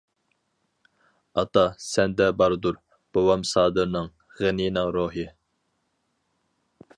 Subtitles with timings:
[1.41, 2.79] ئاتا-سەندە باردۇر،
[3.17, 4.09] بوۋام سادىرنىڭ،
[4.41, 5.27] غېنىنىڭ روھى.